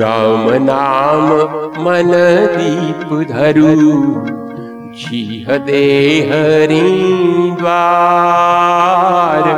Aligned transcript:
राम 0.00 0.50
नाम 0.64 1.30
मन 1.84 2.10
दीप 2.56 3.08
धरु 3.30 3.70
जीह 5.00 5.56
दे 5.66 5.82
हरि 6.30 6.80
द्वार 7.60 9.48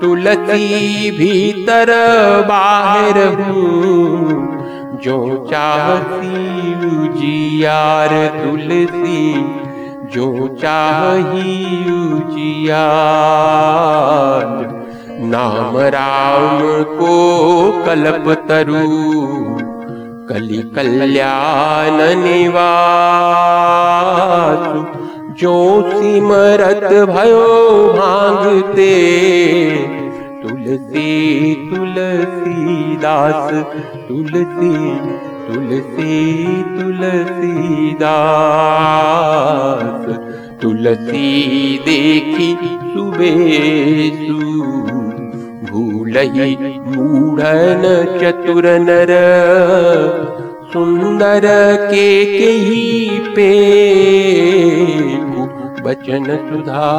तुलसी 0.00 1.10
भीतर 1.18 1.92
बाहर 2.48 3.18
हूँ 3.40 4.61
जो 5.02 5.48
चाहती 5.50 6.74
उजियार 6.86 8.10
तुलसी, 8.42 9.32
जो 10.12 10.48
चाही 10.48 11.54
उजियार 12.02 12.82
नाम 15.20 15.78
राम 15.78 16.60
को 16.82 17.16
कल्प 17.86 18.28
तरु, 18.48 18.82
कलि 20.28 20.62
कल्याण 20.76 21.98
निवास। 22.18 22.72
जो 25.42 25.56
सिमरत 25.90 26.84
भयो 27.08 27.48
मांगते 27.92 28.92
तुलसी 30.62 31.54
तुलसी 31.54 32.96
दास। 32.96 33.64
तुलसी 34.08 34.98
तुलसी 35.46 36.62
तुलसी 36.62 37.94
दास। 37.94 40.18
तुलसी 40.62 41.78
देखी 41.78 42.56
सुबेसु 42.92 44.38
भूलही 45.70 46.56
मूढ़न 46.86 47.82
चतुर 48.22 48.66
नर। 48.66 49.12
सुंदर 50.72 51.44
के 51.90 52.24
कही 52.24 53.08
पे 53.36 53.50
बचन 55.82 56.24
सुधा 56.24 56.90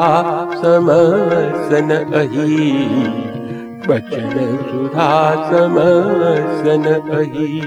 समसन 0.56 2.14
अही 2.14 3.43
बचन 3.88 4.36
सुधा 4.70 5.12
समसन 5.50 6.86
अही। 7.18 7.62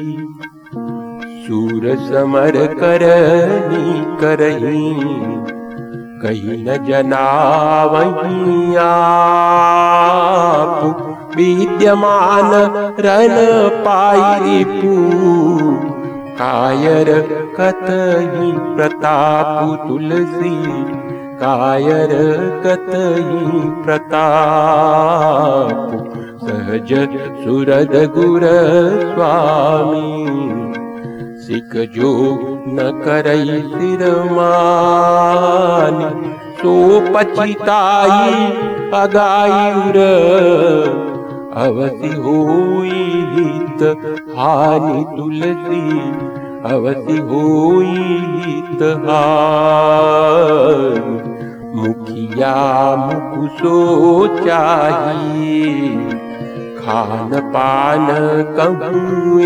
सूर 1.47 1.85
समर 2.07 2.57
करनी 2.81 3.91
करही 4.21 4.95
कहीं 6.23 6.57
न 6.65 6.77
जना 6.87 7.27
वही 7.93 8.77
आप 8.85 10.79
विद्यमान 11.37 12.51
रन 13.07 13.37
पू 14.81 14.95
कायर 16.39 17.11
कतही 17.59 18.51
प्रताप 18.77 19.87
तुलसी 19.89 20.57
कायर 21.43 22.13
कतही 22.65 23.61
प्रताप 23.85 25.36
सुरद 27.45 27.95
गुर 28.15 28.43
स्वामी 29.15 30.11
सिख 31.41 31.77
जो 31.95 32.13
न 32.69 32.91
अगायुर 38.95 39.99
अवसि 41.65 42.09
होई 42.17 42.91
हित 43.35 43.83
हानि 44.39 45.05
तुलसी। 45.17 46.01
अवसि 46.73 47.19
होई 47.19 47.97
हित 48.45 48.83
हानि। 48.83 49.37
मुखिया 51.77 52.55
मुकुसो 52.97 53.77
चाहिए 54.45 56.26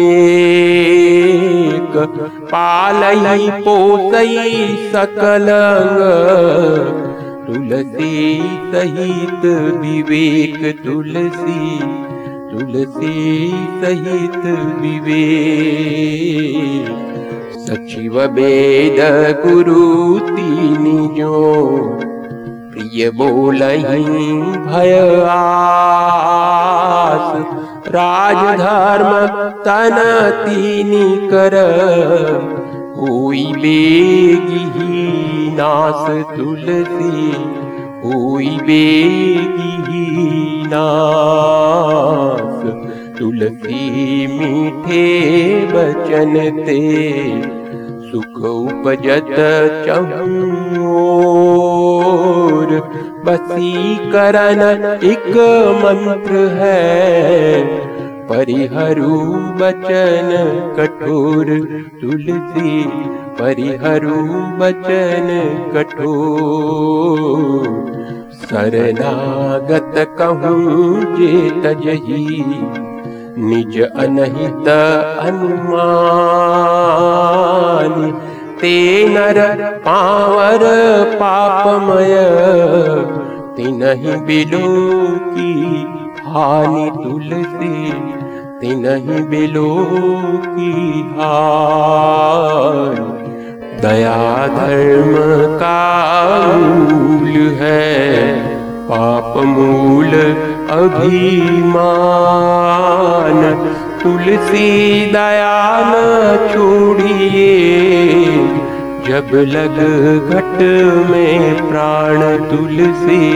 एक 0.07 1.95
पालई 2.51 3.49
पोसई 3.61 4.67
सकल 4.93 5.47
तुलसी 7.47 8.19
सहित 8.73 9.47
विवेक 9.77 10.59
तुलसी 10.85 11.65
तुलसी 12.51 13.17
सहित 13.83 14.45
विवेक। 14.81 15.81
सचिव 17.61 18.15
वेद 18.35 19.01
गुरु 19.47 20.19
तीन 20.29 20.85
जो 21.17 21.35
प्रिय 22.71 23.11
बोलही 23.11 24.33
भय 24.67 24.93
राजधर्म 27.91 29.13
तन 29.65 29.97
तीनी 30.41 31.09
कर। 31.29 31.55
होई 32.97 33.45
बेगी 33.55 34.97
नास 35.57 36.05
तुलसी 36.31 37.31
होई 38.05 38.53
बेगी 38.67 40.07
नास 40.67 42.59
तुलसी 43.19 43.83
मीठे 44.27 45.07
बचन 45.73 46.35
ते। 46.67 46.83
सुख 48.11 48.37
उपजत 48.45 49.37
चहूर 49.87 50.91
बसी 53.27 53.97
करन 54.11 54.63
एक 55.05 55.29
मंत्र 55.83 56.35
है। 56.55 56.81
परिहरु 58.27 59.17
बचन 59.61 60.29
कठोर 60.79 61.47
तुलसी 62.01 62.85
परिहरु 63.41 64.19
बचन 64.61 65.29
कठोर। 65.75 67.69
शरणागत 68.41 69.95
कहूँ 70.19 71.01
जे 71.17 71.35
तजही 71.61 72.45
निज 73.39 73.75
अनहित 73.83 74.69
अनुमान 75.21 75.91
ते 78.61 79.09
नर 79.09 79.63
पावर 79.63 80.59
पापमय। 81.15 82.15
तिनहि 83.57 84.17
बिलो 84.17 84.69
की 85.13 85.87
हानि 86.27 86.91
तुलसी 87.05 87.93
तिनहि 88.61 89.23
बिलो 89.23 89.87
की 90.47 90.73
हानि। 91.19 93.01
दया 93.81 94.47
धर्म 94.47 95.13
का 95.57 96.57
मूल 96.57 97.57
है। 97.61 97.89
पाप 98.89 99.37
मूल 99.37 100.11
अभिमान। 100.71 103.69
तुलसी 104.03 105.07
दया 105.07 105.81
न 105.85 105.87
छोड़िए। 106.53 108.10
जब 109.11 109.31
लग 109.35 109.79
घट 110.31 110.61
में 111.11 111.69
प्राण 111.69 112.21
तुलसी 112.51 113.31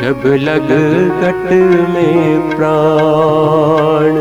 जब 0.00 0.22
लग 0.42 0.70
घट 1.20 1.52
में 1.92 2.50
प्राण। 2.50 4.16